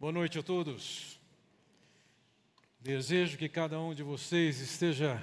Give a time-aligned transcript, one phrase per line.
[0.00, 1.20] Boa noite a todos.
[2.80, 5.22] Desejo que cada um de vocês esteja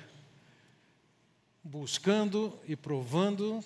[1.64, 3.64] buscando e provando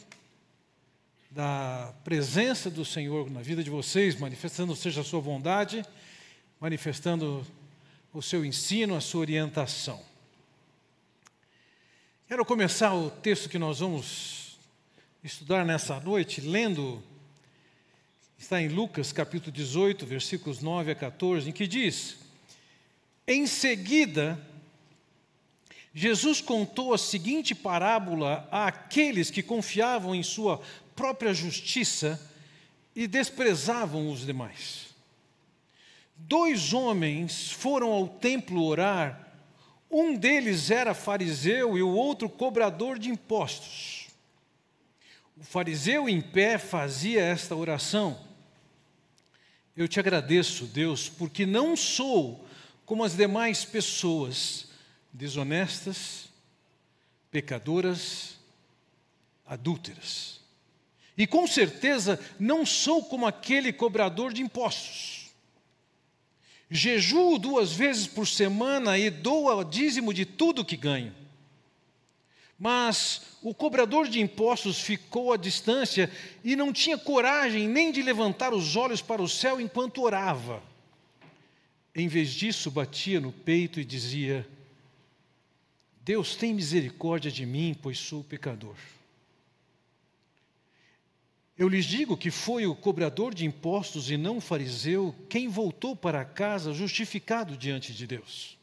[1.29, 5.84] da presença do Senhor na vida de vocês, manifestando seja a sua bondade,
[6.62, 7.46] manifestando
[8.14, 10.02] o seu ensino, a sua orientação.
[12.25, 14.57] Quero começar o texto que nós vamos
[15.21, 17.04] estudar nessa noite lendo
[18.42, 22.18] está em Lucas capítulo 18, versículos 9 a 14, em que diz:
[23.27, 24.40] Em seguida,
[25.94, 30.59] Jesus contou a seguinte parábola àqueles que confiavam em sua
[30.96, 32.20] própria justiça
[32.96, 34.88] e desprezavam os demais.
[36.18, 39.35] Dois homens foram ao templo orar,
[39.90, 44.08] um deles era fariseu e o outro cobrador de impostos.
[45.38, 48.30] O fariseu em pé fazia esta oração:
[49.75, 52.45] eu te agradeço, Deus, porque não sou
[52.85, 54.67] como as demais pessoas
[55.13, 56.29] desonestas,
[57.29, 58.37] pecadoras,
[59.46, 60.40] adúlteras.
[61.18, 65.29] E com certeza não sou como aquele cobrador de impostos.
[66.69, 71.13] Jejuo duas vezes por semana e dou o dízimo de tudo que ganho.
[72.63, 76.12] Mas o cobrador de impostos ficou à distância
[76.44, 80.62] e não tinha coragem nem de levantar os olhos para o céu enquanto orava.
[81.95, 84.47] Em vez disso, batia no peito e dizia:
[86.06, 88.75] Deus tem misericórdia de mim, pois sou pecador.
[91.57, 95.96] Eu lhes digo que foi o cobrador de impostos e não o fariseu quem voltou
[95.96, 98.60] para casa justificado diante de Deus.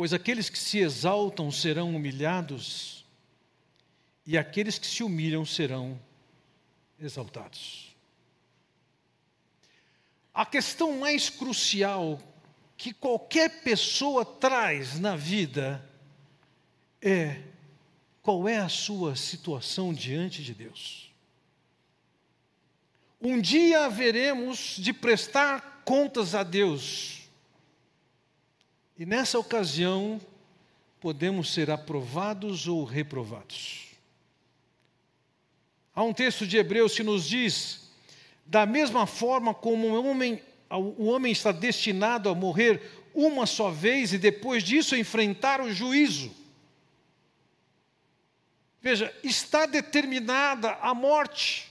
[0.00, 3.04] Pois aqueles que se exaltam serão humilhados,
[4.24, 6.00] e aqueles que se humilham serão
[6.98, 7.94] exaltados.
[10.32, 12.18] A questão mais crucial
[12.78, 15.86] que qualquer pessoa traz na vida
[17.02, 17.42] é
[18.22, 21.12] qual é a sua situação diante de Deus.
[23.20, 27.19] Um dia haveremos de prestar contas a Deus
[29.00, 30.20] e nessa ocasião,
[31.00, 33.86] podemos ser aprovados ou reprovados.
[35.94, 37.90] Há um texto de Hebreus que nos diz:
[38.44, 44.12] da mesma forma como o homem, o homem está destinado a morrer uma só vez
[44.12, 46.30] e depois disso enfrentar o juízo.
[48.82, 51.69] Veja, está determinada a morte.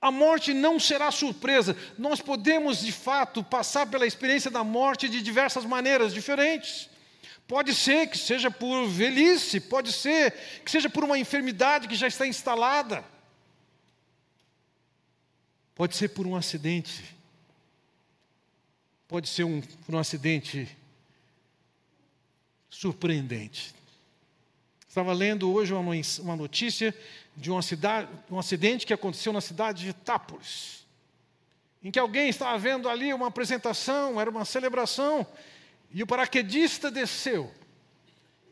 [0.00, 1.76] A morte não será surpresa.
[1.98, 6.88] Nós podemos, de fato, passar pela experiência da morte de diversas maneiras diferentes.
[7.46, 10.32] Pode ser que seja por velhice, pode ser
[10.64, 13.04] que seja por uma enfermidade que já está instalada.
[15.74, 17.04] Pode ser por um acidente.
[19.08, 20.68] Pode ser um, por um acidente
[22.70, 23.74] surpreendente.
[24.90, 26.92] Estava lendo hoje uma, uma notícia
[27.36, 30.84] de uma cidade, um acidente que aconteceu na cidade de Tápolis,
[31.80, 35.24] em que alguém estava vendo ali uma apresentação, era uma celebração,
[35.92, 37.54] e o paraquedista desceu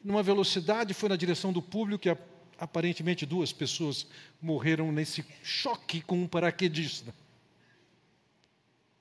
[0.05, 2.17] numa velocidade, foi na direção do público, e
[2.57, 4.07] aparentemente duas pessoas
[4.41, 7.13] morreram nesse choque com um paraquedista.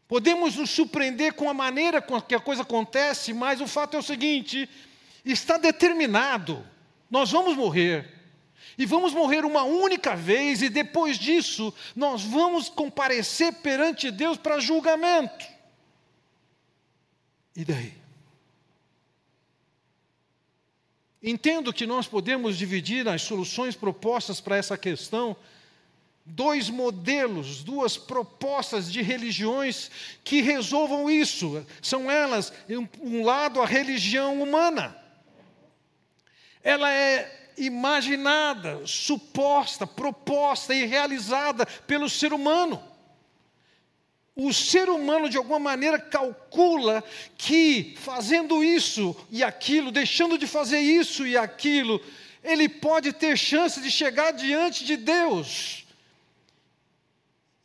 [0.07, 3.99] Podemos nos surpreender com a maneira com que a coisa acontece, mas o fato é
[3.99, 4.67] o seguinte:
[5.23, 6.65] está determinado,
[7.09, 8.13] nós vamos morrer.
[8.77, 14.59] E vamos morrer uma única vez, e depois disso, nós vamos comparecer perante Deus para
[14.59, 15.45] julgamento.
[17.55, 17.93] E daí?
[21.23, 25.35] Entendo que nós podemos dividir as soluções propostas para essa questão
[26.27, 29.89] dois modelos, duas propostas de religiões
[30.23, 31.65] que resolvam isso.
[31.81, 32.51] São elas,
[33.01, 34.95] um lado, a religião humana.
[36.67, 42.83] Ela é imaginada, suposta, proposta e realizada pelo ser humano.
[44.35, 47.01] O ser humano, de alguma maneira, calcula
[47.37, 52.03] que fazendo isso e aquilo, deixando de fazer isso e aquilo,
[52.43, 55.85] ele pode ter chance de chegar diante de Deus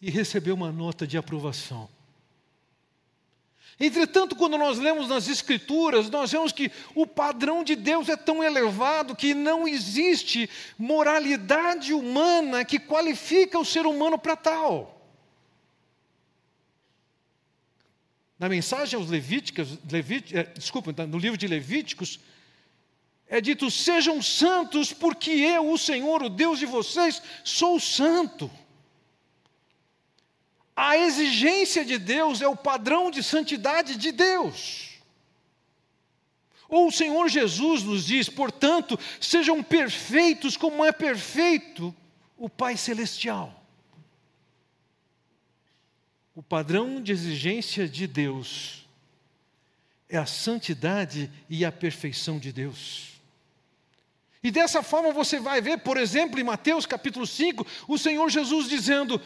[0.00, 1.88] e receber uma nota de aprovação.
[3.84, 8.40] Entretanto, quando nós lemos nas Escrituras, nós vemos que o padrão de Deus é tão
[8.40, 10.48] elevado que não existe
[10.78, 15.04] moralidade humana que qualifica o ser humano para tal.
[18.38, 22.20] Na mensagem aos Levíticos, Levít, é, desculpa, no livro de Levíticos,
[23.26, 28.48] é dito: sejam santos, porque eu, o Senhor, o Deus de vocês, sou santo.
[30.74, 34.92] A exigência de Deus é o padrão de santidade de Deus.
[36.68, 41.94] Ou o Senhor Jesus nos diz, portanto, sejam perfeitos como é perfeito
[42.36, 43.62] o Pai Celestial.
[46.34, 48.88] O padrão de exigência de Deus
[50.08, 53.12] é a santidade e a perfeição de Deus.
[54.42, 58.68] E dessa forma você vai ver, por exemplo, em Mateus capítulo 5, o Senhor Jesus
[58.68, 59.20] dizendo: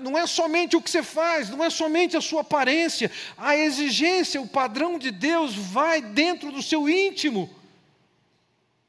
[0.00, 4.40] não é somente o que você faz, não é somente a sua aparência, a exigência,
[4.40, 7.48] o padrão de Deus vai dentro do seu íntimo.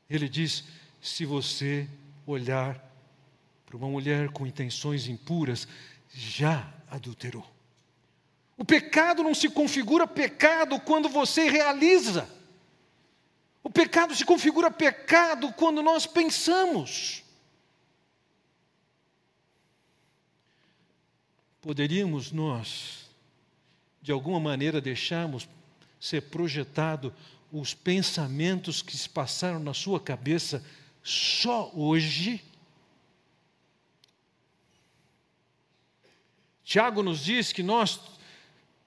[0.10, 0.64] Ele diz:
[1.02, 1.88] se você
[2.26, 2.80] olhar
[3.66, 5.68] para uma mulher com intenções impuras,
[6.14, 7.46] já adulterou.
[8.58, 12.30] O pecado não se configura pecado quando você realiza.
[13.64, 17.23] O pecado se configura pecado quando nós pensamos.
[21.64, 23.10] Poderíamos nós,
[24.02, 25.48] de alguma maneira, deixarmos
[25.98, 27.16] ser projetado
[27.54, 30.62] os pensamentos que se passaram na sua cabeça
[31.02, 32.44] só hoje?
[36.66, 37.98] Tiago nos diz que nós,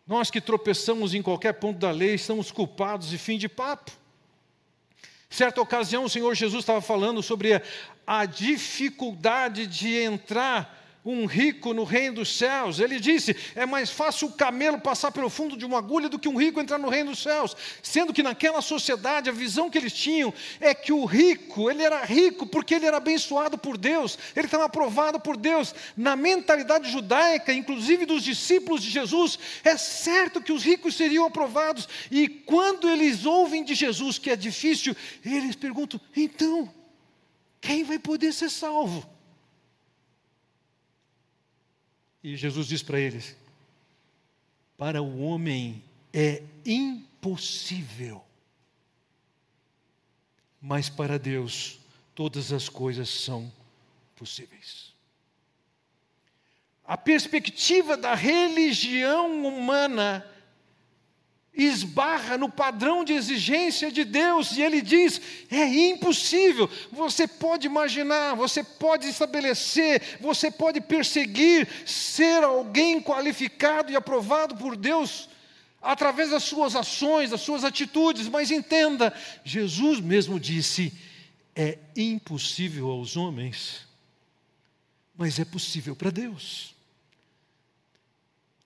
[0.07, 3.91] nós que tropeçamos em qualquer ponto da lei, estamos culpados e fim de papo.
[5.31, 7.63] Certa ocasião, o Senhor Jesus estava falando sobre a,
[8.07, 12.81] a dificuldade de entrar um rico no reino dos céus.
[12.81, 16.29] Ele disse: é mais fácil o camelo passar pelo fundo de uma agulha do que
[16.29, 17.57] um rico entrar no reino dos céus.
[17.83, 22.05] Sendo que naquela sociedade a visão que eles tinham é que o rico, ele era
[22.05, 25.75] rico porque ele era abençoado por Deus, ele estava aprovado por Deus.
[25.97, 31.89] Na mentalidade judaica, inclusive dos discípulos de Jesus, é certo que os ricos seriam aprovados.
[32.11, 36.69] E quando eles ouvem de Jesus que é difícil, eles perguntam: então,
[37.61, 39.16] quem vai poder ser salvo?
[42.27, 43.37] E Jesus diz para eles:
[44.77, 45.81] Para o homem
[46.13, 48.21] é impossível,
[50.61, 51.79] mas para Deus
[52.17, 53.53] todas as coisas são
[54.17, 54.93] possíveis.
[56.85, 60.27] A perspectiva da religião humana
[61.57, 65.21] esbarra no padrão de exigência de Deus e ele diz:
[65.51, 66.69] é impossível.
[66.93, 74.77] Você pode imaginar, você pode estabelecer, você pode perseguir ser alguém qualificado e aprovado por
[74.77, 75.29] Deus
[75.81, 80.93] através das suas ações, das suas atitudes, mas entenda, Jesus mesmo disse:
[81.55, 83.87] é impossível aos homens,
[85.17, 86.75] mas é possível para Deus.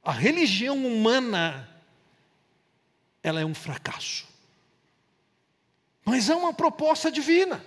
[0.02, 1.69] A religião humana
[3.22, 4.26] ela é um fracasso.
[6.05, 7.64] Mas é uma proposta divina.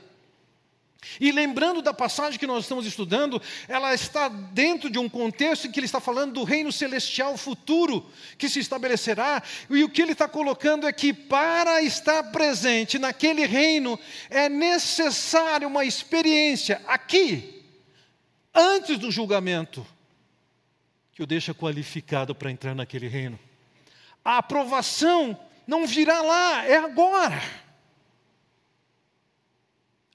[1.20, 5.72] E lembrando da passagem que nós estamos estudando, ela está dentro de um contexto em
[5.72, 10.14] que ele está falando do reino celestial futuro que se estabelecerá, e o que ele
[10.14, 14.00] está colocando é que para estar presente naquele reino
[14.30, 17.64] é necessário uma experiência aqui,
[18.54, 19.86] antes do julgamento,
[21.12, 23.38] que o deixa qualificado para entrar naquele reino.
[24.24, 25.38] A aprovação
[25.68, 27.42] não virá lá, é agora.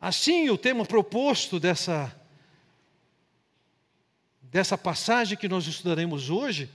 [0.01, 2.15] Assim, o tema proposto dessa,
[4.43, 6.71] dessa passagem que nós estudaremos hoje,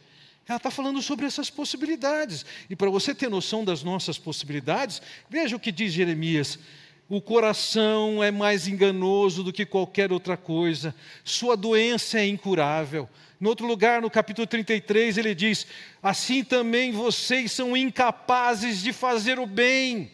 [0.47, 2.45] ela está falando sobre essas possibilidades.
[2.69, 6.59] E para você ter noção das nossas possibilidades, veja o que diz Jeremias:
[7.07, 13.07] o coração é mais enganoso do que qualquer outra coisa, sua doença é incurável.
[13.43, 15.67] No outro lugar, no capítulo 33, ele diz:
[16.01, 20.09] Assim também vocês são incapazes de fazer o bem.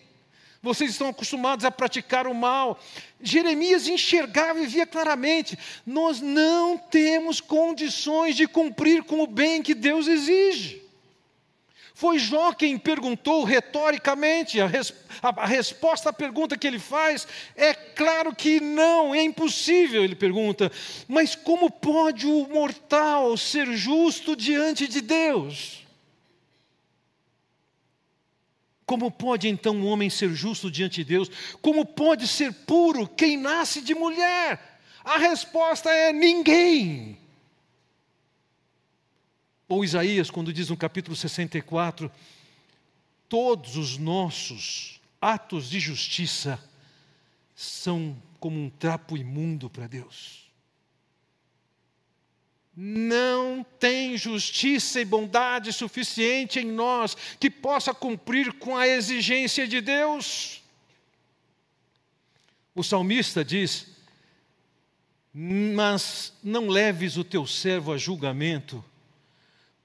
[0.64, 2.80] Vocês estão acostumados a praticar o mal.
[3.22, 5.56] Jeremias enxergava e via claramente:
[5.86, 10.82] nós não temos condições de cumprir com o bem que Deus exige.
[12.00, 17.28] Foi Jó quem perguntou retoricamente, a, res, a, a, resposta à pergunta que ele faz
[17.58, 20.72] é claro que não, é impossível, ele pergunta.
[21.10, 25.86] Mas como pode o mortal ser justo diante de Deus?
[28.86, 31.30] Como pode então um homem ser justo diante de Deus?
[31.62, 34.80] Como pode ser puro quem nasce de mulher?
[35.04, 37.20] A resposta é ninguém.
[39.70, 42.12] Ou Isaías, quando diz no capítulo 64,
[43.30, 46.60] todos os nossos atos de justiça
[47.56, 50.50] são como um trapo imundo para Deus.
[52.76, 59.82] Não tem justiça e bondade suficiente em nós que possa cumprir com a exigência de
[59.82, 60.64] Deus.
[62.74, 63.88] O salmista diz:
[65.34, 68.84] Mas não leves o teu servo a julgamento,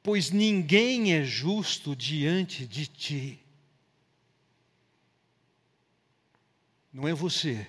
[0.04, 3.40] pois ninguém é justo diante de ti.
[6.92, 7.66] Não é você,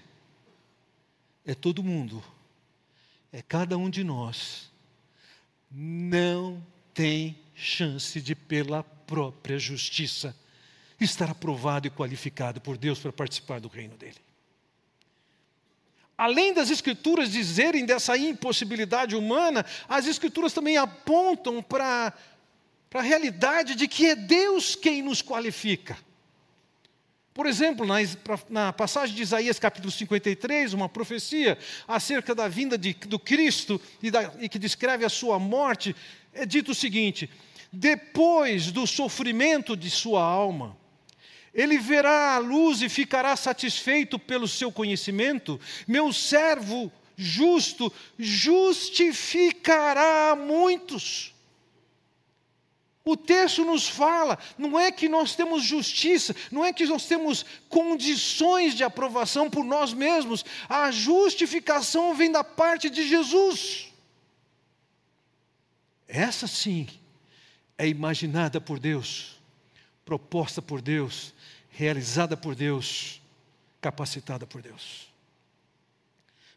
[1.45, 2.21] é todo mundo,
[3.31, 4.69] é cada um de nós.
[5.71, 6.61] Não
[6.93, 10.37] tem chance de, pela própria justiça,
[10.99, 14.24] estar aprovado e qualificado por Deus para participar do reino dele.
[16.17, 22.13] Além das Escrituras dizerem dessa impossibilidade humana, as Escrituras também apontam para,
[22.93, 25.97] a realidade de que é Deus quem nos qualifica.
[27.33, 27.95] Por exemplo, na,
[28.49, 34.09] na, passagem de Isaías capítulo 53, uma profecia acerca da vinda de, do Cristo e,
[34.09, 35.93] da, e que descreve a sua morte,
[36.33, 37.29] é dito o seguinte:
[37.73, 40.77] depois do sofrimento de sua alma,
[41.55, 45.59] ele verá a luz e ficará satisfeito pelo seu conhecimento.
[45.87, 51.33] Meu servo justo justificará muitos.
[53.05, 57.45] O texto nos fala, não é que nós temos justiça, não é que nós temos
[57.69, 63.93] condições de aprovação por nós mesmos, a justificação vem da parte de Jesus.
[66.07, 66.87] Essa sim
[67.77, 69.34] é imaginada por Deus,
[70.05, 71.33] proposta por Deus,
[71.71, 73.21] realizada por Deus,
[73.81, 75.13] capacitada por Deus.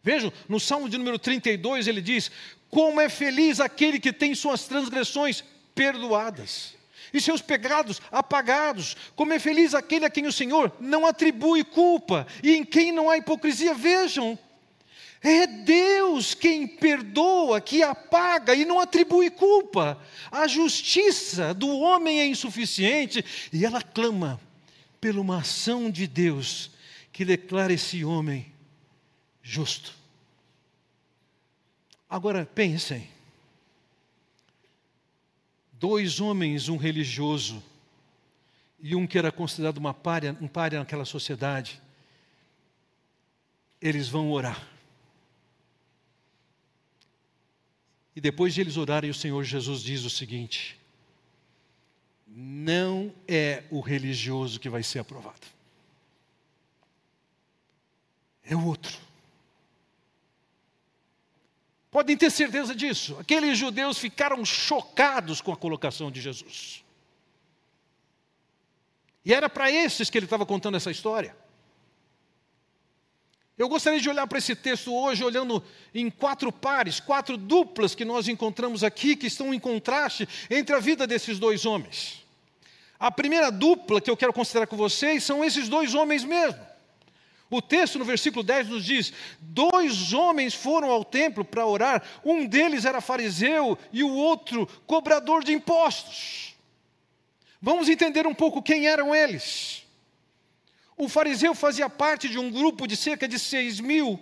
[0.03, 2.31] Vejam, no Salmo de número 32 ele diz:
[2.71, 5.43] Como é feliz aquele que tem suas transgressões
[5.75, 6.77] perdoadas
[7.13, 8.97] e seus pecados apagados.
[9.17, 13.11] Como é feliz aquele a quem o Senhor não atribui culpa e em quem não
[13.11, 13.75] há hipocrisia.
[13.75, 14.39] Vejam,
[15.23, 20.01] é Deus quem perdoa, que apaga e não atribui culpa.
[20.31, 24.41] A justiça do homem é insuficiente e ela clama
[25.01, 26.71] por uma ação de Deus
[27.13, 28.53] que declara esse homem
[29.43, 29.93] justo.
[32.09, 33.09] Agora pensem:
[35.73, 37.63] dois homens, um religioso
[38.81, 41.83] e um que era considerado uma párea, um párea naquela sociedade,
[43.81, 44.78] eles vão orar.
[48.19, 50.77] E depois de eles orarem, o Senhor Jesus diz o seguinte:
[52.27, 55.47] não é o religioso que vai ser aprovado,
[58.43, 58.99] é o outro.
[61.93, 63.17] Podem ter certeza disso.
[63.21, 66.83] Aqueles judeus ficaram chocados com a colocação de Jesus.
[69.25, 71.37] E era para esses que ele estava contando essa história.
[73.59, 75.63] Eu gostaria de olhar para esse texto hoje, olhando
[75.93, 80.79] em quatro pares, quatro duplas que nós encontramos aqui, que estão em contraste entre a
[80.79, 82.25] vida desses dois homens.
[83.01, 86.61] A primeira dupla que eu quero considerar com vocês são esses dois homens mesmo.
[87.51, 92.47] O texto no versículo 10 nos diz: dois homens foram ao templo para orar, um
[92.47, 96.55] deles era fariseu e o outro cobrador de impostos.
[97.61, 99.88] Vamos entender um pouco quem eram eles.
[100.99, 104.19] O fariseu fazia parte de um grupo de cerca de seis mil,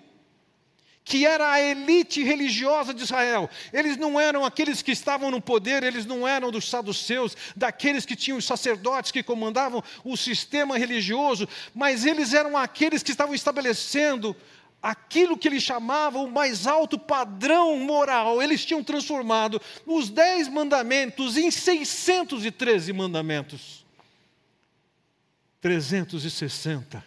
[1.02, 3.48] que era a elite religiosa de Israel.
[3.72, 8.14] Eles não eram aqueles que estavam no poder, eles não eram dos saduceus, daqueles que
[8.14, 14.36] tinham os sacerdotes que comandavam o sistema religioso, mas eles eram aqueles que estavam estabelecendo
[14.82, 18.42] aquilo que eles chamavam o mais alto padrão moral.
[18.42, 23.85] Eles tinham transformado os dez mandamentos em 613 mandamentos.
[25.60, 27.04] 360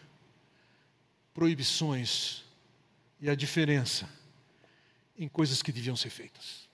[1.34, 2.44] proibições
[3.22, 4.10] e a diferença
[5.18, 6.68] em coisas que deviam ser feitas.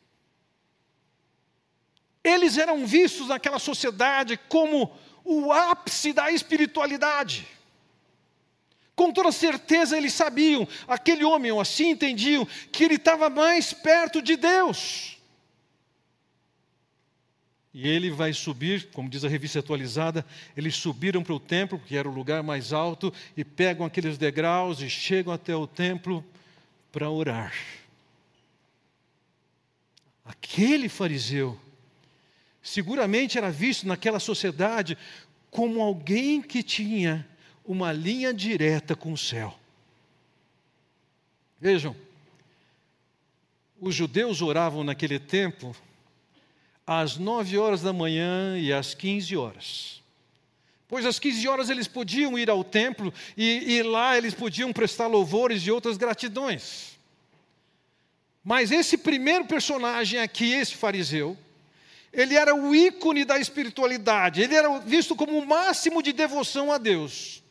[2.23, 4.91] Eles eram vistos naquela sociedade como
[5.23, 7.47] o ápice da espiritualidade.
[8.95, 14.21] Com toda certeza eles sabiam, aquele homem, ou assim entendiam, que ele estava mais perto
[14.21, 15.14] de Deus.
[17.77, 21.97] E ele vai subir, como diz a revista atualizada, eles subiram para o templo, que
[21.97, 26.23] era o lugar mais alto, e pegam aqueles degraus e chegam até o templo
[26.89, 27.53] para orar.
[30.23, 31.59] Aquele fariseu,
[32.63, 34.97] seguramente era visto naquela sociedade
[35.51, 37.27] como alguém que tinha
[37.65, 39.53] uma linha direta com o céu.
[41.59, 41.93] Vejam,
[43.81, 45.75] os judeus oravam naquele tempo
[46.85, 50.03] às nove horas da manhã e às quinze horas.
[50.87, 55.07] Pois às quinze horas eles podiam ir ao templo e, e lá eles podiam prestar
[55.07, 56.97] louvores e outras gratidões.
[58.43, 61.35] Mas esse primeiro personagem aqui, esse fariseu,
[62.13, 66.77] ele era o ícone da espiritualidade, ele era visto como o máximo de devoção a
[66.77, 67.43] Deus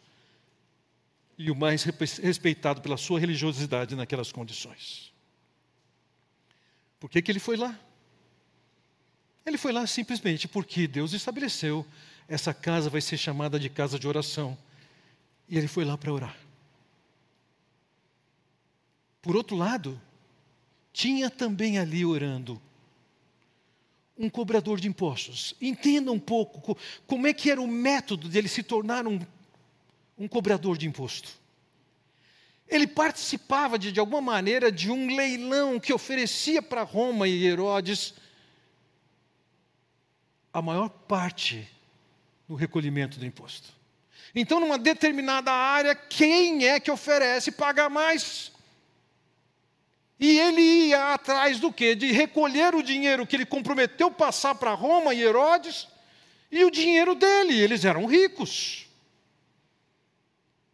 [1.36, 5.12] e o mais respeitado pela sua religiosidade naquelas condições.
[7.00, 7.78] Por que, que ele foi lá?
[9.46, 11.86] Ele foi lá simplesmente porque Deus estabeleceu
[12.28, 14.56] essa casa vai ser chamada de casa de oração.
[15.48, 16.36] E ele foi lá para orar.
[19.20, 20.00] Por outro lado,
[20.92, 22.60] tinha também ali orando
[24.16, 25.54] um cobrador de impostos.
[25.60, 29.20] Entenda um pouco como é que era o método dele se tornar um,
[30.16, 31.30] um cobrador de imposto.
[32.66, 38.14] Ele participava de, de alguma maneira de um leilão que oferecia para Roma e Herodes
[40.54, 41.68] a maior parte
[42.48, 43.70] no recolhimento do imposto.
[44.32, 48.52] Então, numa determinada área, quem é que oferece paga mais?
[50.18, 51.96] E ele ia atrás do quê?
[51.96, 55.88] De recolher o dinheiro que ele comprometeu passar para Roma e Herodes
[56.52, 57.60] e o dinheiro dele.
[57.60, 58.86] Eles eram ricos.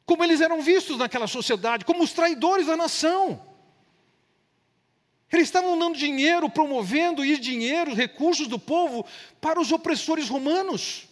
[0.04, 3.49] Como eles eram vistos naquela sociedade, como os traidores da nação.
[5.32, 9.06] Eles estavam dando dinheiro, promovendo e dinheiro, recursos do povo
[9.40, 11.08] para os opressores romanos,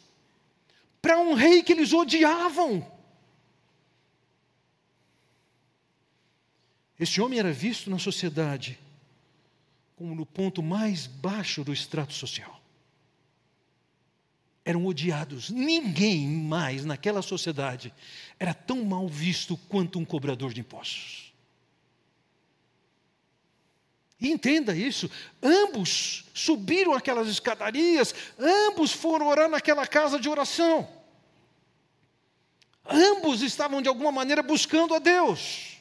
[1.01, 2.85] para um rei que eles odiavam.
[6.99, 8.79] Esse homem era visto na sociedade
[9.99, 12.61] como no ponto mais baixo do extrato social.
[14.65, 15.51] Eram odiados.
[15.51, 17.93] Ninguém mais naquela sociedade
[18.39, 21.28] era tão mal visto quanto um cobrador de impostos.
[24.21, 25.09] Entenda isso,
[25.41, 30.89] ambos subiram aquelas escadarias, ambos foram orar naquela casa de oração.
[32.85, 35.77] Ambos estavam de alguma maneira buscando a Deus.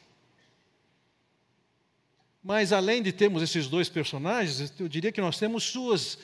[2.44, 6.20] Mas além de termos esses dois personagens, eu diria que nós temos suas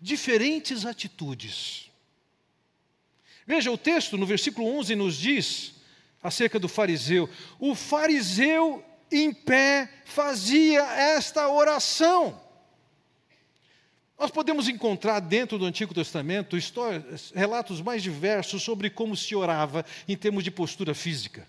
[0.00, 1.90] diferentes atitudes.
[3.46, 5.74] Veja, o texto no versículo 11 nos diz
[6.22, 12.40] acerca do fariseu: o fariseu em pé fazia esta oração.
[14.18, 19.84] Nós podemos encontrar dentro do Antigo Testamento histórias, relatos mais diversos sobre como se orava
[20.08, 21.46] em termos de postura física.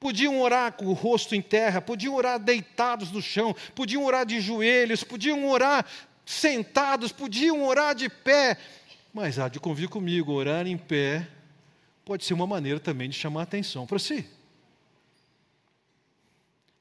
[0.00, 4.40] Podiam orar com o rosto em terra, podiam orar deitados no chão, podiam orar de
[4.40, 5.84] joelhos, podiam orar
[6.24, 8.56] sentados, podiam orar de pé.
[9.12, 11.26] Mas há de convir comigo, orar em pé
[12.04, 14.24] pode ser uma maneira também de chamar a atenção para si.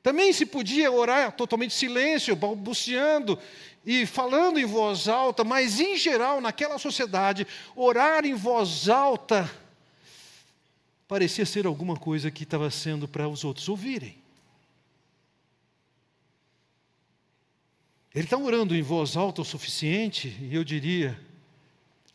[0.07, 3.37] Também se podia orar totalmente silêncio, balbuciando
[3.85, 9.53] e falando em voz alta, mas em geral, naquela sociedade, orar em voz alta
[11.09, 14.17] parecia ser alguma coisa que estava sendo para os outros ouvirem.
[18.15, 21.19] Ele está orando em voz alta o suficiente, e eu diria,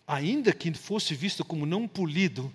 [0.07, 2.51] ainda que fosse visto como não polido,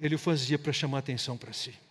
[0.00, 1.83] ele o fazia para chamar atenção para si.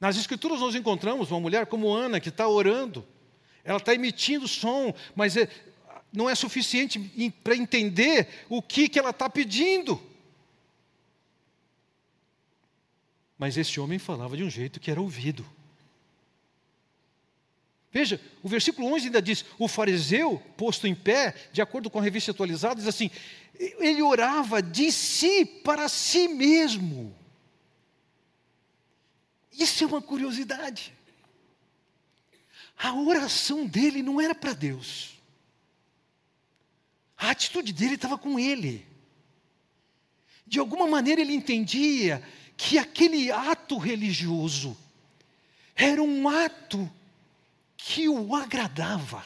[0.00, 3.06] Nas Escrituras nós encontramos uma mulher como Ana que está orando,
[3.62, 5.46] ela está emitindo som, mas é,
[6.10, 6.98] não é suficiente
[7.44, 10.00] para entender o que, que ela está pedindo.
[13.38, 15.46] Mas esse homem falava de um jeito que era ouvido.
[17.92, 22.02] Veja, o versículo 11 ainda diz: o fariseu, posto em pé, de acordo com a
[22.02, 23.10] revista atualizada, diz assim:
[23.58, 27.14] ele orava de si para si mesmo.
[29.52, 30.92] Isso é uma curiosidade.
[32.78, 35.10] A oração dele não era para Deus.
[37.16, 38.86] A atitude dele estava com ele.
[40.46, 42.22] De alguma maneira ele entendia
[42.56, 44.76] que aquele ato religioso
[45.74, 46.90] era um ato
[47.76, 49.24] que o agradava.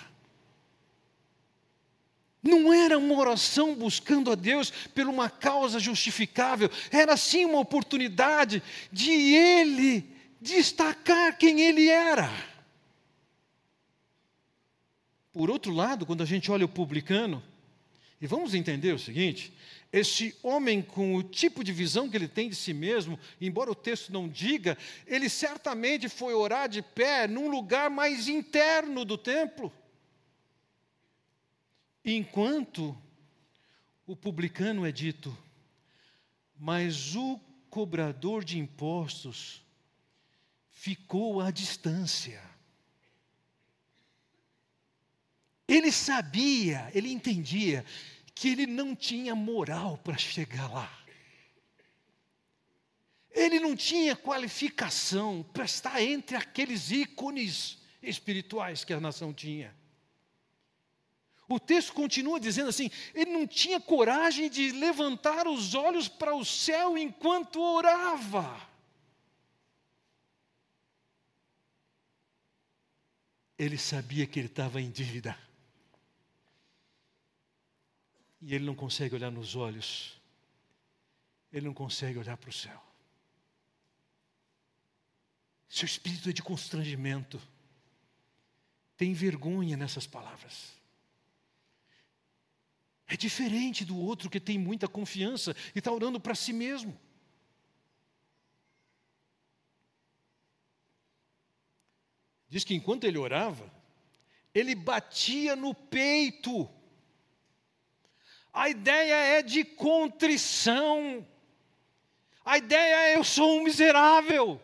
[2.42, 8.62] Não era uma oração buscando a Deus por uma causa justificável, era sim uma oportunidade
[8.92, 10.13] de ele
[10.44, 12.30] destacar quem ele era.
[15.32, 17.42] Por outro lado, quando a gente olha o publicano,
[18.20, 19.52] e vamos entender o seguinte:
[19.90, 23.74] esse homem, com o tipo de visão que ele tem de si mesmo, embora o
[23.74, 24.76] texto não diga,
[25.06, 29.72] ele certamente foi orar de pé num lugar mais interno do templo.
[32.04, 32.96] Enquanto
[34.06, 35.36] o publicano é dito,
[36.60, 39.63] mas o cobrador de impostos
[40.84, 42.42] ficou à distância.
[45.66, 47.86] Ele sabia, ele entendia
[48.34, 50.92] que ele não tinha moral para chegar lá.
[53.30, 59.74] Ele não tinha qualificação para estar entre aqueles ícones espirituais que a nação tinha.
[61.48, 66.44] O texto continua dizendo assim: ele não tinha coragem de levantar os olhos para o
[66.44, 68.73] céu enquanto orava.
[73.64, 75.36] Ele sabia que ele estava em dívida.
[78.46, 80.20] e ele não consegue olhar nos olhos,
[81.50, 82.78] ele não consegue olhar para o céu.
[85.66, 87.40] Seu espírito é de constrangimento,
[88.98, 90.74] tem vergonha nessas palavras.
[93.06, 96.94] É diferente do outro que tem muita confiança e está orando para si mesmo.
[102.54, 103.68] Diz que enquanto ele orava,
[104.54, 106.70] ele batia no peito.
[108.52, 111.26] A ideia é de contrição.
[112.44, 114.62] A ideia é eu sou um miserável.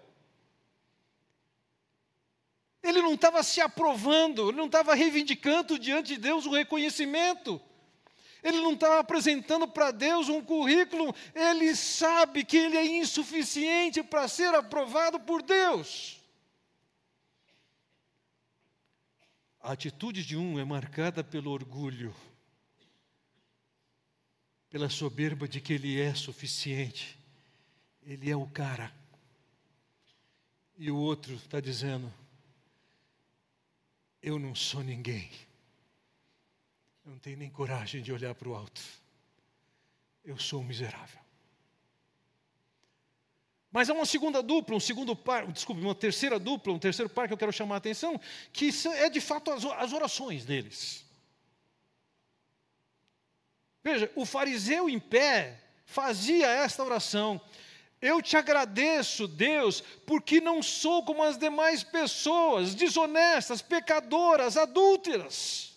[2.81, 7.61] Ele não estava se aprovando, ele não estava reivindicando diante de Deus o reconhecimento.
[8.41, 14.29] Ele não estava apresentando para Deus um currículo, ele sabe que ele é insuficiente para
[14.29, 16.20] ser aprovado por Deus.
[19.61, 22.15] A atitude de um é marcada pelo orgulho,
[24.71, 27.19] pela soberba de que ele é suficiente,
[28.03, 28.95] ele é o cara.
[30.79, 32.11] E o outro está dizendo:
[34.23, 35.31] Eu não sou ninguém.
[37.05, 38.81] Eu não tenho nem coragem de olhar para o alto.
[40.25, 41.21] Eu sou um miserável.
[43.73, 47.29] Mas há uma segunda dupla, um segundo par, desculpe, uma terceira dupla, um terceiro par
[47.29, 48.21] que eu quero chamar a atenção,
[48.53, 51.05] que é de fato as orações deles.
[53.83, 57.41] Veja, o fariseu em pé fazia esta oração:
[58.01, 65.71] Eu te agradeço, Deus, porque não sou como as demais pessoas, desonestas, pecadoras, adúlteras.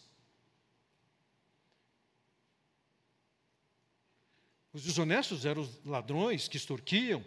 [4.74, 7.24] Os desonestos eram os ladrões que extorquiam,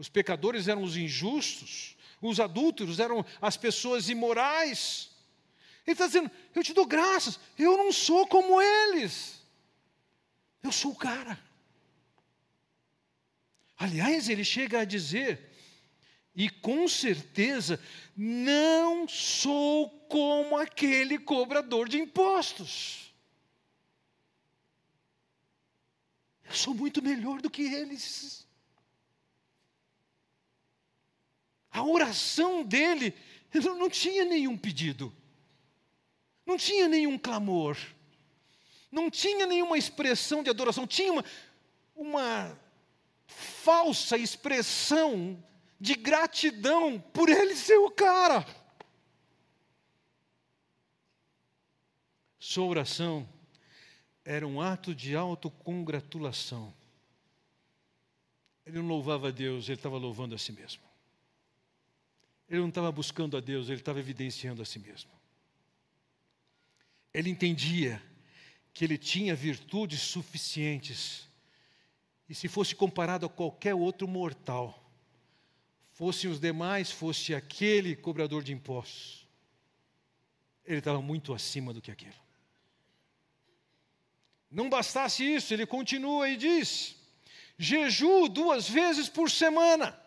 [0.00, 5.10] os pecadores eram os injustos, os adúlteros eram as pessoas imorais.
[5.86, 9.42] Ele está dizendo: Eu te dou graças, eu não sou como eles,
[10.62, 11.38] eu sou o cara.
[13.76, 15.50] Aliás, ele chega a dizer,
[16.34, 17.78] e com certeza,
[18.16, 23.12] não sou como aquele cobrador de impostos.
[26.44, 28.46] Eu sou muito melhor do que eles.
[31.70, 33.14] A oração dele
[33.52, 35.14] não tinha nenhum pedido,
[36.44, 37.76] não tinha nenhum clamor,
[38.90, 41.24] não tinha nenhuma expressão de adoração, tinha uma,
[41.94, 42.58] uma
[43.26, 45.42] falsa expressão
[45.78, 48.44] de gratidão por ele ser o cara.
[52.38, 53.28] Sua oração
[54.24, 56.74] era um ato de autocongratulação.
[58.66, 60.89] Ele não louvava a Deus, ele estava louvando a si mesmo.
[62.50, 65.10] Ele não estava buscando a Deus, ele estava evidenciando a si mesmo.
[67.14, 68.02] Ele entendia
[68.74, 71.28] que ele tinha virtudes suficientes,
[72.28, 74.92] e se fosse comparado a qualquer outro mortal,
[75.92, 79.28] fossem os demais, fosse aquele cobrador de impostos,
[80.64, 82.14] ele estava muito acima do que aquilo.
[84.50, 86.96] Não bastasse isso, ele continua e diz:
[87.56, 89.98] jejuo duas vezes por semana.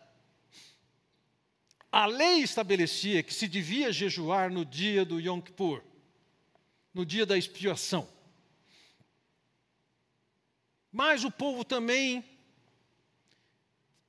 [1.93, 5.83] A lei estabelecia que se devia jejuar no dia do Yom Kippur,
[6.91, 8.09] no dia da expiação.
[10.91, 12.25] Mas o povo também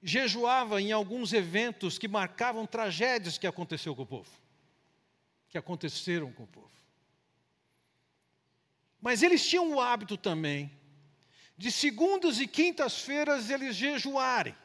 [0.03, 4.31] jejuava em alguns eventos que marcavam tragédias que aconteceu com o povo,
[5.51, 6.73] que aconteceram com o povo.
[8.99, 10.73] Mas eles tinham o hábito também
[11.55, 14.57] de segundas e quintas-feiras eles jejuarem.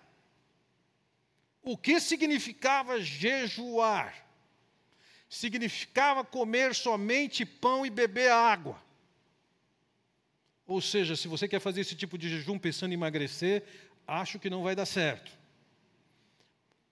[1.62, 4.26] O que significava jejuar?
[5.30, 8.82] Significava comer somente pão e beber água.
[10.66, 13.64] Ou seja, se você quer fazer esse tipo de jejum pensando em emagrecer,
[14.08, 15.32] acho que não vai dar certo.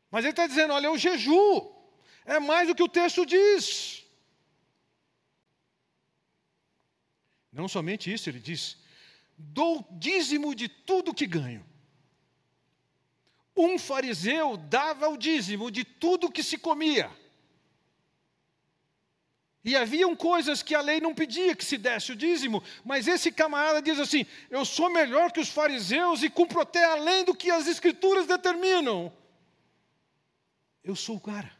[0.10, 1.72] Mas ele está dizendo: olha, o jejum
[2.26, 4.04] é mais do que o texto diz.
[7.52, 8.78] Não somente isso, ele diz:
[9.38, 11.66] dou dízimo de tudo que ganho.
[13.58, 17.10] Um fariseu dava o dízimo de tudo que se comia.
[19.64, 23.32] E haviam coisas que a lei não pedia que se desse o dízimo, mas esse
[23.32, 27.50] camarada diz assim: Eu sou melhor que os fariseus e cumpro até além do que
[27.50, 29.12] as escrituras determinam.
[30.84, 31.52] Eu sou o cara.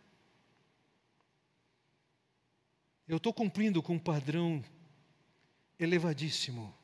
[3.08, 4.64] Eu estou cumprindo com um padrão
[5.80, 6.77] elevadíssimo.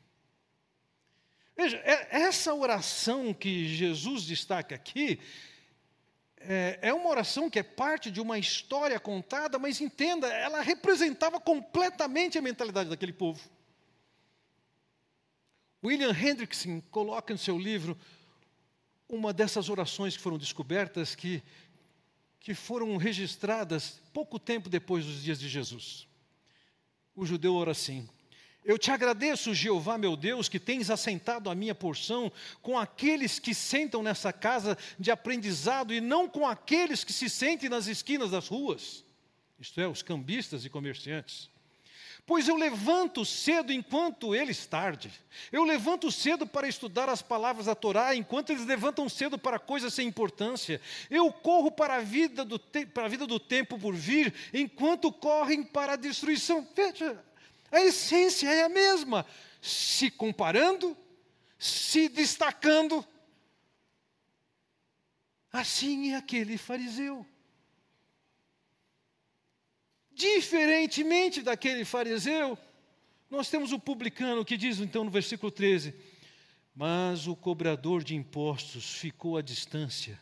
[1.55, 5.19] Veja, é, essa oração que Jesus destaca aqui
[6.45, 11.39] é, é uma oração que é parte de uma história contada, mas entenda, ela representava
[11.39, 13.49] completamente a mentalidade daquele povo.
[15.83, 17.97] William Hendrickson coloca no seu livro
[19.07, 21.43] uma dessas orações que foram descobertas que,
[22.39, 26.07] que foram registradas pouco tempo depois dos dias de Jesus.
[27.15, 28.09] O judeu ora assim:
[28.65, 33.53] Eu te agradeço, Jeová meu Deus, que tens assentado a minha porção com aqueles que
[33.53, 38.47] sentam nessa casa de aprendizado e não com aqueles que se sentem nas esquinas das
[38.47, 39.03] ruas,
[39.59, 41.51] isto é, os cambistas e comerciantes.
[42.25, 45.11] Pois eu levanto cedo enquanto eles tarde.
[45.51, 49.93] Eu levanto cedo para estudar as palavras da Torá, enquanto eles levantam cedo para coisas
[49.93, 50.79] sem importância.
[51.09, 55.63] Eu corro para a vida do, para a vida do tempo por vir, enquanto correm
[55.63, 56.65] para a destruição.
[56.73, 57.21] Veja,
[57.77, 59.25] a essência é a mesma.
[59.61, 60.95] Se comparando,
[61.57, 63.05] se destacando.
[65.51, 67.25] Assim é aquele fariseu.
[70.11, 72.57] Diferentemente daquele fariseu,
[73.29, 75.93] nós temos o publicano que diz então no versículo 13:
[76.75, 80.19] Mas o cobrador de impostos ficou à distância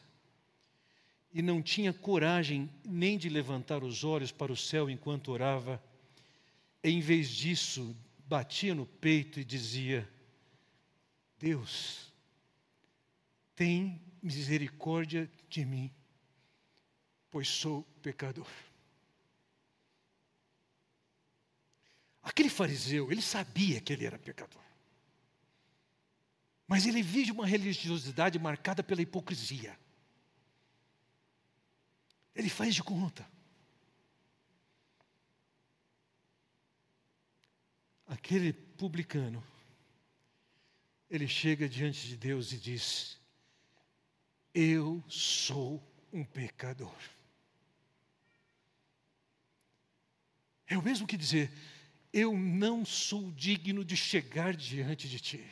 [1.34, 5.82] e não tinha coragem nem de levantar os olhos para o céu enquanto orava.
[6.84, 10.10] Em vez disso, batia no peito e dizia:
[11.38, 12.12] Deus,
[13.56, 15.92] tem misericórdia de mim,
[17.30, 18.48] pois sou pecador.
[22.24, 24.62] Aquele fariseu, ele sabia que ele era pecador.
[26.68, 29.78] Mas ele vive uma religiosidade marcada pela hipocrisia.
[32.34, 33.28] Ele faz de conta.
[38.12, 39.42] Aquele publicano,
[41.10, 43.18] ele chega diante de Deus e diz:
[44.54, 46.94] Eu sou um pecador.
[50.68, 51.50] É o mesmo que dizer:
[52.12, 55.50] eu não sou digno de chegar diante de ti.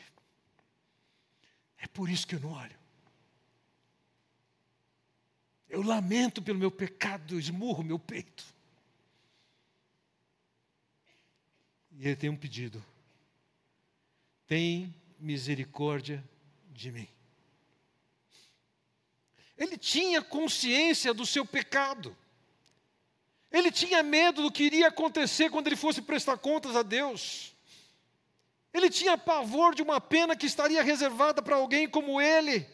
[1.78, 2.78] É por isso que eu não olho.
[5.66, 8.44] Eu lamento pelo meu pecado, esmurro meu peito.
[12.00, 12.82] E ele tem um pedido:
[14.46, 16.24] tem misericórdia
[16.70, 17.06] de mim.
[19.54, 22.16] Ele tinha consciência do seu pecado.
[23.52, 27.54] Ele tinha medo do que iria acontecer quando ele fosse prestar contas a Deus.
[28.72, 32.66] Ele tinha pavor de uma pena que estaria reservada para alguém como ele.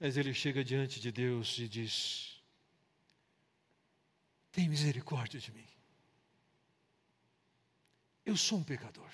[0.00, 2.42] Mas ele chega diante de Deus e diz:
[4.50, 5.69] Tem misericórdia de mim.
[8.24, 9.10] Eu sou um pecador.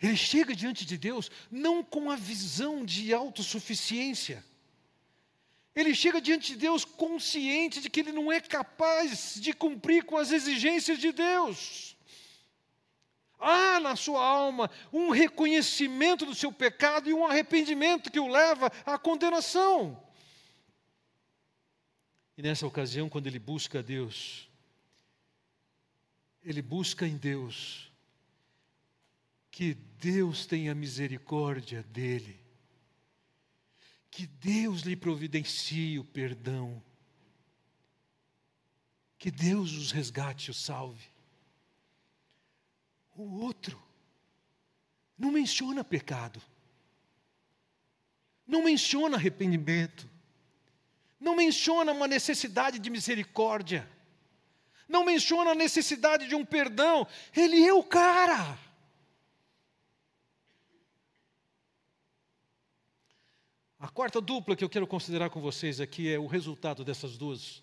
[0.00, 4.44] Ele chega diante de Deus não com a visão de autossuficiência
[5.76, 10.16] ele chega diante de Deus consciente de que ele não é capaz de cumprir com
[10.16, 11.94] as exigências de Deus.
[13.38, 18.72] Há na sua alma um reconhecimento do seu pecado e um arrependimento que o leva
[18.86, 20.02] à condenação.
[22.38, 24.45] E nessa ocasião, quando ele busca a Deus,
[26.46, 27.92] ele busca em Deus
[29.50, 32.46] que Deus tenha misericórdia dele
[34.16, 36.82] que Deus lhe providencie o perdão.
[39.18, 41.06] Que Deus os resgate e os salve.
[43.14, 43.78] O outro
[45.18, 46.40] não menciona pecado,
[48.46, 50.08] não menciona arrependimento,
[51.20, 53.86] não menciona uma necessidade de misericórdia,
[54.88, 57.06] não menciona a necessidade de um perdão.
[57.34, 58.58] Ele é o cara.
[63.78, 67.62] A quarta dupla que eu quero considerar com vocês aqui é o resultado dessas duas,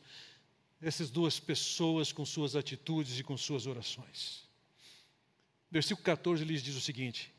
[0.82, 4.48] essas duas pessoas com suas atitudes e com suas orações.
[5.72, 7.34] Versículo 14 lhes diz o seguinte: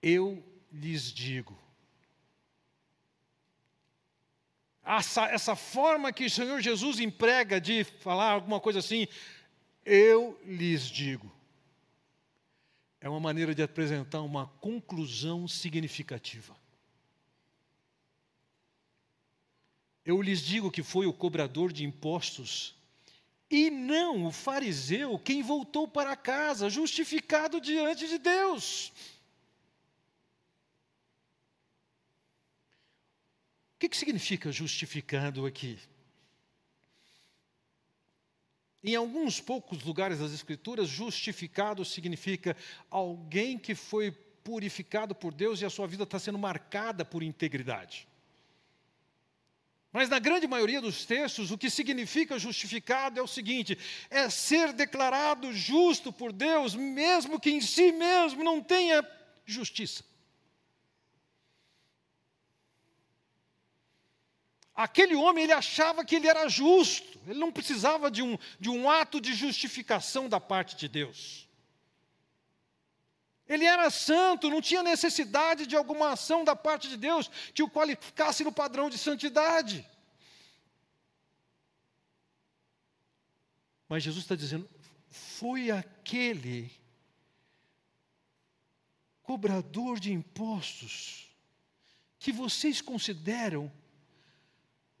[0.00, 0.42] Eu
[0.72, 1.58] lhes digo.
[4.98, 9.06] Essa, essa forma que o Senhor Jesus emprega de falar alguma coisa assim,
[9.84, 11.30] eu lhes digo,
[13.00, 16.56] é uma maneira de apresentar uma conclusão significativa.
[20.04, 22.74] Eu lhes digo que foi o cobrador de impostos
[23.48, 28.92] e não o fariseu quem voltou para casa justificado diante de Deus.
[33.80, 35.78] Que, que significa justificado aqui?
[38.84, 42.54] Em alguns poucos lugares das Escrituras, justificado significa
[42.90, 48.06] alguém que foi purificado por Deus e a sua vida está sendo marcada por integridade.
[49.90, 53.78] Mas na grande maioria dos textos, o que significa justificado é o seguinte:
[54.10, 59.06] é ser declarado justo por Deus, mesmo que em si mesmo não tenha
[59.46, 60.04] justiça.
[64.80, 68.88] Aquele homem, ele achava que ele era justo, ele não precisava de um, de um
[68.88, 71.46] ato de justificação da parte de Deus.
[73.46, 77.68] Ele era santo, não tinha necessidade de alguma ação da parte de Deus que o
[77.68, 79.86] qualificasse no padrão de santidade.
[83.86, 84.66] Mas Jesus está dizendo:
[85.10, 86.72] foi aquele
[89.22, 91.30] cobrador de impostos
[92.18, 93.70] que vocês consideram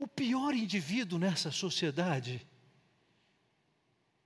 [0.00, 2.44] o pior indivíduo nessa sociedade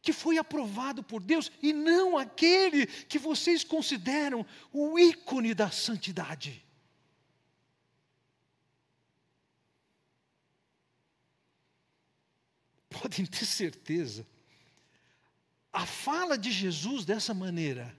[0.01, 6.65] que foi aprovado por Deus e não aquele que vocês consideram o ícone da santidade.
[13.01, 14.25] Podem ter certeza,
[15.73, 17.97] a fala de Jesus dessa maneira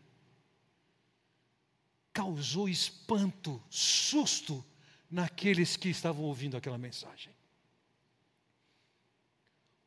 [2.13, 4.63] causou espanto, susto
[5.11, 7.34] naqueles que estavam ouvindo aquela mensagem.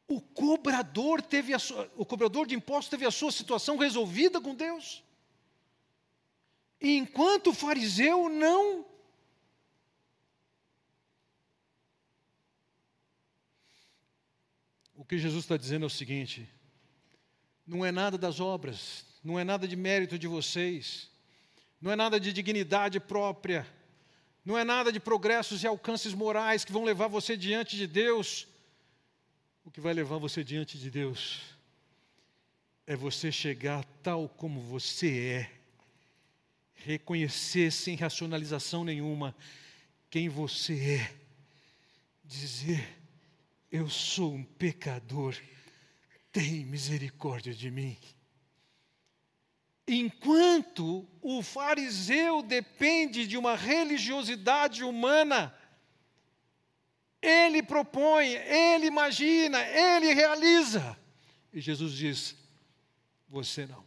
[0.09, 4.55] O cobrador teve a sua, o cobrador de impostos teve a sua situação resolvida com
[4.55, 5.05] Deus.
[6.81, 8.87] Enquanto o fariseu não
[14.99, 16.49] O que Jesus está dizendo é o seguinte:
[17.65, 21.09] não é nada das obras, não é nada de mérito de vocês,
[21.81, 23.65] não é nada de dignidade própria,
[24.45, 28.49] não é nada de progressos e alcances morais que vão levar você diante de Deus
[29.69, 31.43] o que vai levar você diante de Deus
[32.87, 35.51] é você chegar tal como você é,
[36.73, 39.37] reconhecer sem racionalização nenhuma
[40.09, 41.15] quem você é,
[42.25, 42.99] dizer:
[43.71, 45.37] Eu sou um pecador,
[46.33, 47.95] tem misericórdia de mim.
[49.87, 55.55] Enquanto o fariseu depende de uma religiosidade humana,
[57.21, 60.99] ele propõe, ele imagina, ele realiza.
[61.53, 62.37] E Jesus diz:
[63.29, 63.85] Você não.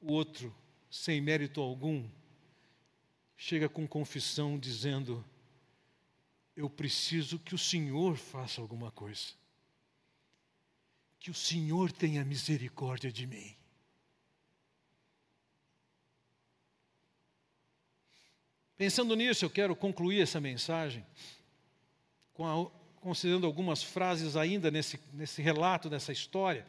[0.00, 0.54] O outro,
[0.90, 2.08] sem mérito algum,
[3.36, 5.24] chega com confissão dizendo:
[6.54, 9.32] Eu preciso que o Senhor faça alguma coisa.
[11.18, 13.57] Que o Senhor tenha misericórdia de mim.
[18.78, 21.04] Pensando nisso, eu quero concluir essa mensagem
[22.38, 22.66] a,
[23.00, 26.64] considerando algumas frases ainda nesse, nesse relato, nessa história.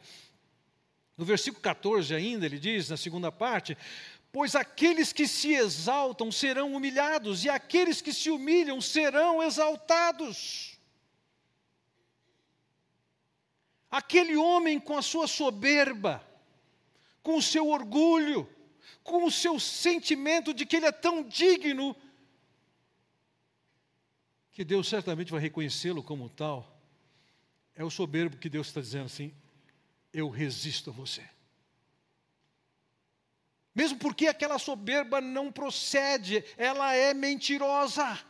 [1.16, 3.76] No versículo 14 ainda, ele diz, na segunda parte,
[4.32, 10.78] Pois aqueles que se exaltam serão humilhados, e aqueles que se humilham serão exaltados.
[13.90, 16.24] Aquele homem com a sua soberba,
[17.24, 18.48] com o seu orgulho,
[19.10, 21.96] com o seu sentimento de que ele é tão digno,
[24.52, 26.80] que Deus certamente vai reconhecê-lo como tal.
[27.74, 29.34] É o soberbo que Deus está dizendo assim:
[30.12, 31.28] eu resisto a você.
[33.74, 38.24] Mesmo porque aquela soberba não procede, ela é mentirosa.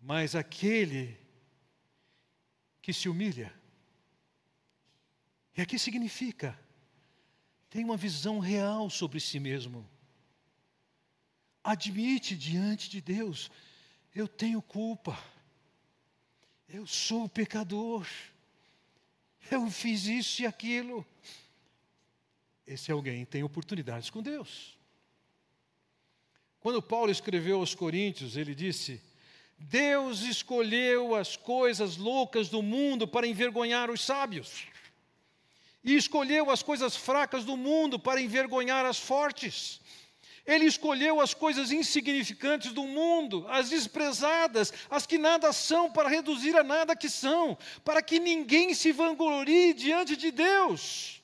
[0.00, 1.18] Mas aquele
[2.82, 3.54] que se humilha,
[5.56, 6.58] e aqui significa,
[7.70, 9.88] tem uma visão real sobre si mesmo.
[11.62, 13.50] Admite diante de Deus:
[14.14, 15.18] eu tenho culpa,
[16.68, 18.06] eu sou pecador,
[19.50, 21.06] eu fiz isso e aquilo.
[22.66, 24.76] Esse alguém tem oportunidades com Deus.
[26.58, 29.00] Quando Paulo escreveu aos Coríntios, ele disse:
[29.56, 34.66] Deus escolheu as coisas loucas do mundo para envergonhar os sábios
[35.84, 39.80] e escolheu as coisas fracas do mundo para envergonhar as fortes.
[40.46, 46.54] Ele escolheu as coisas insignificantes do mundo, as desprezadas, as que nada são, para reduzir
[46.56, 51.22] a nada que são, para que ninguém se vanglorie diante de Deus.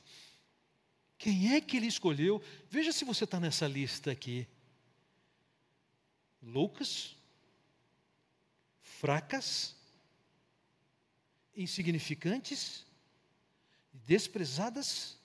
[1.19, 2.43] Quem é que ele escolheu?
[2.71, 4.49] Veja se você está nessa lista aqui.
[6.43, 7.15] Loucas,
[8.81, 9.77] fracas,
[11.55, 12.87] insignificantes,
[14.11, 15.17] desprezadas?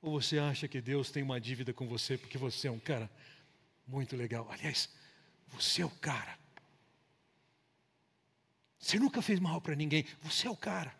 [0.00, 3.10] Ou você acha que Deus tem uma dívida com você porque você é um cara
[3.86, 4.50] muito legal?
[4.50, 4.88] Aliás,
[5.48, 6.38] você é o cara.
[8.78, 10.96] Você nunca fez mal para ninguém, você é o cara.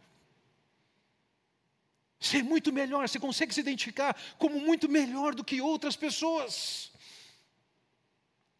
[2.20, 6.92] Você é muito melhor, você consegue se identificar como muito melhor do que outras pessoas.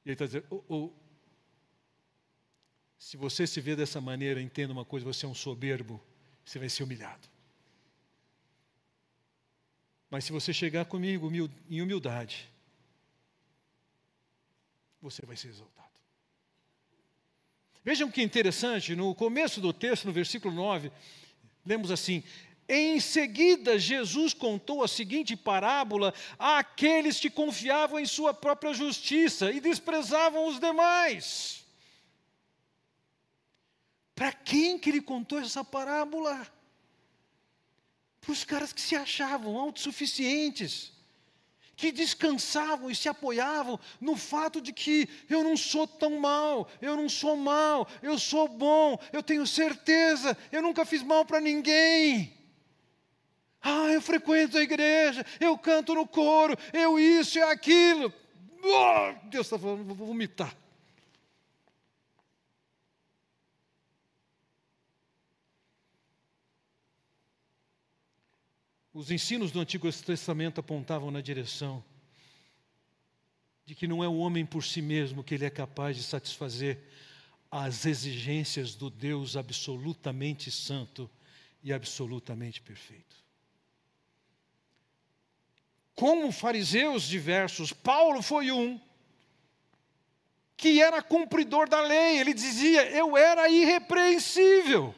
[0.02, 1.07] E ele está dizendo: oh, oh,
[2.98, 6.02] se você se vê dessa maneira, entenda uma coisa: você é um soberbo,
[6.44, 7.28] você vai ser humilhado.
[10.10, 11.30] Mas se você chegar comigo
[11.68, 12.48] em humildade,
[15.00, 15.78] você vai ser exaltado.
[17.84, 20.90] Vejam que interessante, no começo do texto, no versículo 9,
[21.64, 22.24] lemos assim:
[22.68, 29.60] Em seguida, Jesus contou a seguinte parábola àqueles que confiavam em sua própria justiça e
[29.60, 31.57] desprezavam os demais.
[34.18, 36.44] Para quem que ele contou essa parábola?
[38.20, 40.92] Para os caras que se achavam autossuficientes
[41.76, 46.96] que descansavam e se apoiavam no fato de que eu não sou tão mal, eu
[46.96, 52.36] não sou mal, eu sou bom, eu tenho certeza, eu nunca fiz mal para ninguém.
[53.62, 58.12] Ah, eu frequento a igreja, eu canto no coro, eu isso e aquilo.
[58.64, 60.52] Oh, Deus está falando, vou vomitar.
[68.98, 71.84] Os ensinos do Antigo Testamento apontavam na direção
[73.64, 76.80] de que não é o homem por si mesmo que ele é capaz de satisfazer
[77.48, 81.08] as exigências do Deus absolutamente santo
[81.62, 83.14] e absolutamente perfeito.
[85.94, 88.80] Como fariseus diversos, Paulo foi um
[90.56, 94.92] que era cumpridor da lei, ele dizia: Eu era irrepreensível.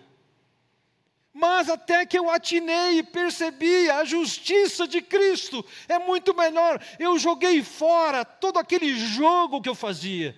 [1.32, 6.84] Mas até que eu atinei e percebi a justiça de Cristo é muito melhor.
[6.98, 10.36] Eu joguei fora todo aquele jogo que eu fazia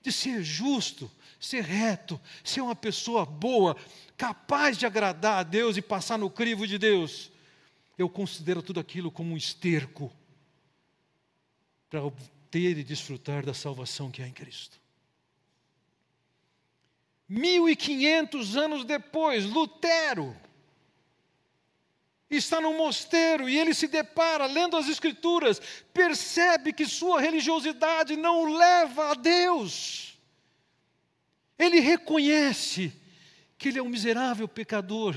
[0.00, 3.76] de ser justo, ser reto, ser uma pessoa boa,
[4.16, 7.30] capaz de agradar a Deus e passar no crivo de Deus.
[7.98, 10.10] Eu considero tudo aquilo como um esterco
[11.90, 14.79] para obter e desfrutar da salvação que há em Cristo.
[17.30, 20.36] 1500 anos depois, Lutero
[22.28, 25.60] está no mosteiro e ele se depara, lendo as Escrituras,
[25.94, 30.18] percebe que sua religiosidade não o leva a Deus.
[31.56, 32.92] Ele reconhece
[33.56, 35.16] que ele é um miserável pecador,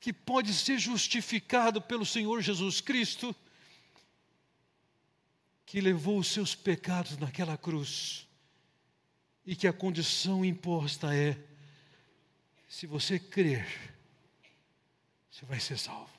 [0.00, 3.34] que pode ser justificado pelo Senhor Jesus Cristo,
[5.64, 8.27] que levou os seus pecados naquela cruz
[9.48, 11.34] e que a condição imposta é:
[12.68, 13.66] se você crer,
[15.30, 16.12] você vai ser salvo.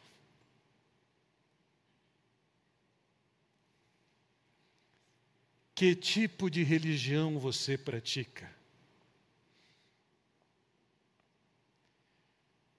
[5.76, 8.52] Que tipo de religião você pratica?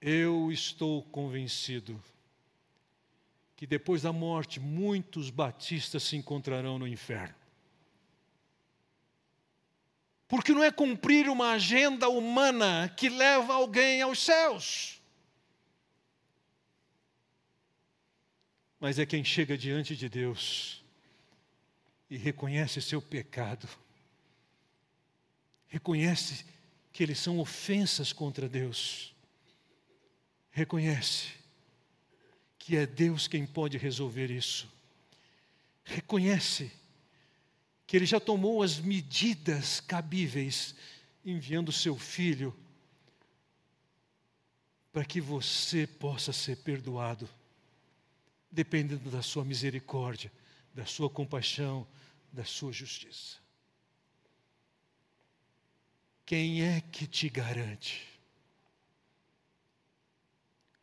[0.01, 2.03] Eu estou convencido
[3.55, 7.40] que depois da morte muitos batistas se encontrarão no inferno.
[10.31, 15.01] Porque não é cumprir uma agenda humana que leva alguém aos céus.
[18.79, 20.81] Mas é quem chega diante de Deus
[22.09, 23.67] e reconhece seu pecado,
[25.67, 26.45] reconhece
[26.93, 29.13] que eles são ofensas contra Deus,
[30.49, 31.27] reconhece
[32.57, 34.71] que é Deus quem pode resolver isso,
[35.83, 36.71] reconhece
[37.91, 40.73] que ele já tomou as medidas cabíveis,
[41.25, 42.57] enviando seu filho
[44.93, 47.27] para que você possa ser perdoado,
[48.49, 50.31] dependendo da sua misericórdia,
[50.73, 51.85] da sua compaixão,
[52.31, 53.39] da sua justiça.
[56.25, 58.07] Quem é que te garante?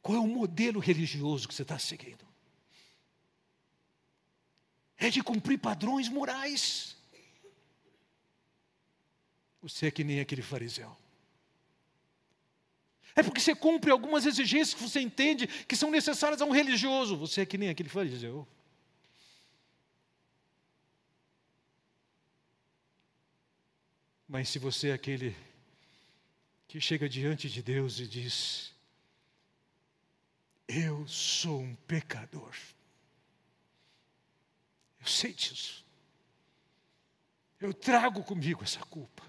[0.03, 2.29] Qual é o modelo religioso que você está seguindo?
[4.99, 6.98] É de cumprir padrões morais.
[9.63, 10.97] Você é que nem aquele fariseu.
[13.15, 17.17] É porque você cumpre algumas exigências que você entende que são necessárias a um religioso.
[17.17, 18.47] Você é que nem aquele fariseu.
[24.29, 25.35] Mas se você é aquele
[26.69, 28.73] que chega diante de Deus e diz:
[30.69, 32.55] Eu sou um pecador.
[35.01, 35.85] Eu sei disso.
[37.59, 39.28] Eu trago comigo essa culpa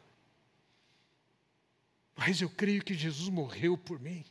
[2.19, 4.25] mas eu creio que Jesus morreu por mim,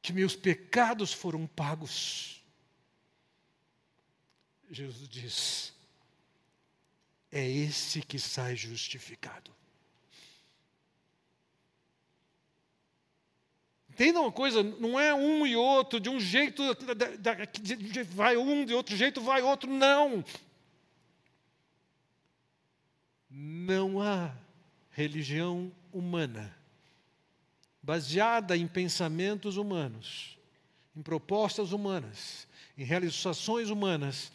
[0.00, 2.42] que meus pecados foram pagos.
[4.70, 5.74] Jesus diz:
[7.30, 9.54] é esse que sai justificado.
[13.90, 16.62] Entenda uma coisa, não é um e outro, de um jeito
[18.08, 20.24] vai um, de outro jeito vai outro, não.
[23.28, 24.34] Não há
[24.92, 26.56] religião humana
[27.86, 30.36] baseada em pensamentos humanos,
[30.96, 34.32] em propostas humanas, em realizações humanas,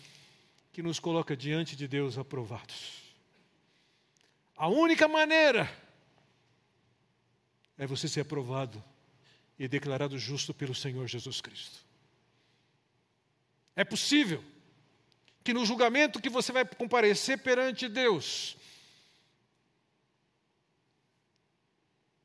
[0.72, 3.02] que nos coloca diante de Deus aprovados.
[4.56, 5.70] A única maneira
[7.78, 8.82] é você ser aprovado
[9.60, 11.80] e declarado justo pelo Senhor Jesus Cristo.
[13.76, 14.41] É possível
[15.43, 18.56] que no julgamento que você vai comparecer perante Deus,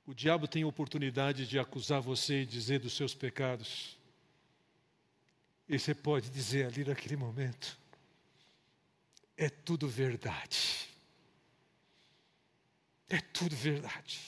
[0.07, 3.98] o diabo tem oportunidade de acusar você e dizer dos seus pecados.
[5.68, 7.76] E você pode dizer ali naquele momento:
[9.36, 10.88] é tudo verdade.
[13.09, 14.20] É tudo verdade.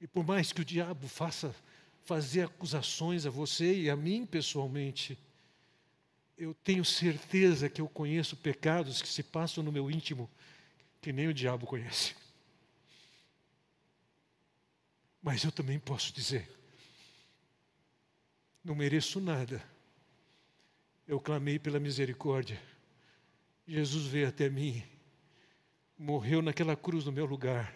[0.00, 1.54] E por mais que o diabo faça
[2.04, 5.18] fazer acusações a você e a mim pessoalmente,
[6.38, 10.30] eu tenho certeza que eu conheço pecados que se passam no meu íntimo
[11.02, 12.14] que nem o diabo conhece.
[15.20, 16.48] Mas eu também posso dizer:
[18.64, 19.62] não mereço nada.
[21.08, 22.62] Eu clamei pela misericórdia.
[23.66, 24.82] Jesus veio até mim,
[25.98, 27.74] morreu naquela cruz no meu lugar,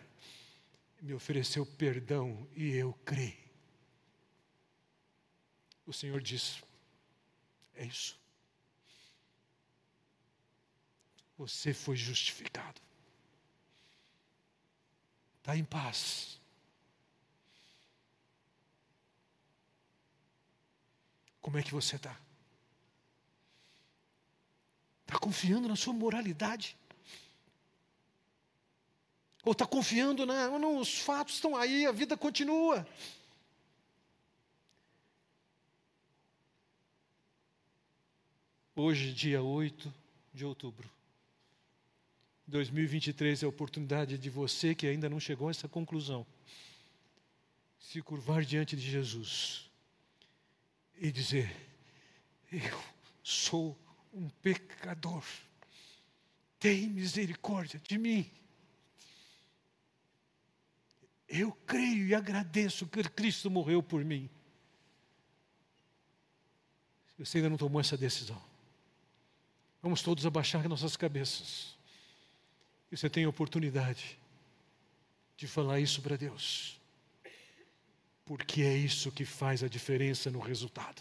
[1.00, 3.42] me ofereceu perdão e eu creio.
[5.84, 6.62] O Senhor disse:
[7.74, 8.21] é isso.
[11.42, 12.80] Você foi justificado.
[15.38, 16.40] Está em paz.
[21.40, 22.16] Como é que você está?
[25.00, 26.76] Está confiando na sua moralidade?
[29.44, 30.56] Ou está confiando na.
[30.60, 32.86] Não, os fatos estão aí, a vida continua.
[38.76, 39.92] Hoje, dia 8
[40.32, 41.01] de outubro.
[42.52, 46.26] 2023 é a oportunidade de você que ainda não chegou a essa conclusão
[47.78, 49.70] se curvar diante de Jesus
[50.98, 51.50] e dizer:
[52.52, 52.78] Eu
[53.22, 53.76] sou
[54.12, 55.24] um pecador,
[56.60, 58.30] tem misericórdia de mim.
[61.26, 64.28] Eu creio e agradeço que Cristo morreu por mim.
[67.18, 68.40] Você ainda não tomou essa decisão.
[69.80, 71.80] Vamos todos abaixar nossas cabeças.
[72.92, 74.18] E você tem a oportunidade
[75.34, 76.78] de falar isso para Deus.
[78.26, 81.00] Porque é isso que faz a diferença no resultado.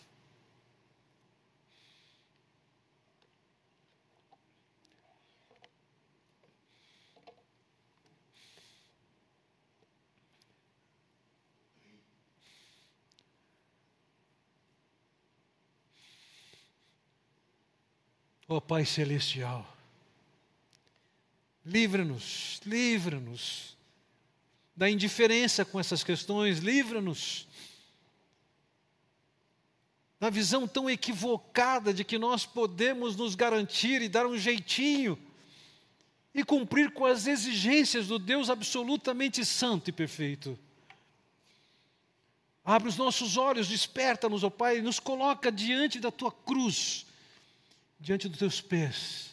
[18.47, 19.65] Ó oh, Pai Celestial,
[21.65, 23.77] livra-nos, livra-nos
[24.75, 27.47] da indiferença com essas questões, livra-nos
[30.19, 35.17] da visão tão equivocada de que nós podemos nos garantir e dar um jeitinho
[36.33, 40.57] e cumprir com as exigências do Deus absolutamente santo e perfeito.
[42.63, 47.05] Abre os nossos olhos, desperta-nos, ó oh Pai, e nos coloca diante da tua cruz
[47.99, 49.30] diante dos teus pés,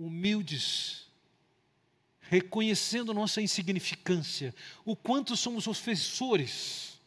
[0.00, 1.06] humildes,
[2.22, 6.98] reconhecendo nossa insignificância, o quanto somos ofensores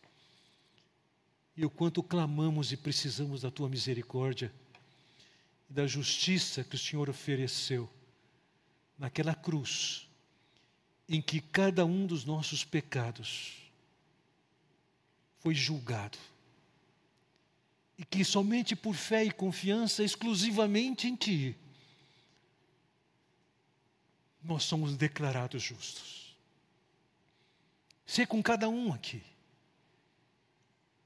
[1.57, 4.53] e o quanto clamamos e precisamos da tua misericórdia
[5.69, 7.89] e da justiça que o Senhor ofereceu
[8.97, 10.07] naquela cruz,
[11.09, 13.53] em que cada um dos nossos pecados
[15.39, 16.17] foi julgado.
[17.97, 21.55] E que somente por fé e confiança exclusivamente em Ti,
[24.43, 26.35] nós somos declarados justos.
[28.05, 29.23] Ser com cada um aqui,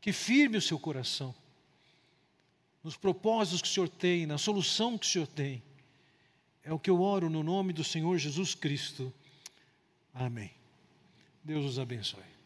[0.02, 1.34] que firme o seu coração,
[2.84, 5.62] nos propósitos que o Senhor tem, na solução que o Senhor tem,
[6.64, 9.14] é o que eu oro no nome do Senhor Jesus Cristo.
[10.14, 10.52] Amém.
[11.44, 12.37] Deus os abençoe.